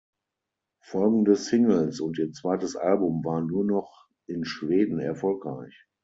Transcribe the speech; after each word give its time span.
Folgende 0.81 1.35
Singles 1.35 1.99
und 1.99 2.17
ihr 2.17 2.31
zweites 2.31 2.75
Album 2.75 3.23
waren 3.23 3.45
nur 3.45 3.63
noch 3.65 4.07
in 4.25 4.45
Schweden 4.45 4.97
erfolgreich. 4.97 5.85